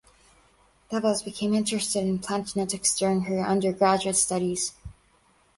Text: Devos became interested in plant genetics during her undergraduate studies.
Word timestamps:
Devos 0.89 1.21
became 1.23 1.53
interested 1.53 2.03
in 2.07 2.17
plant 2.17 2.47
genetics 2.47 2.97
during 2.97 3.21
her 3.25 3.37
undergraduate 3.39 4.15
studies. 4.15 4.73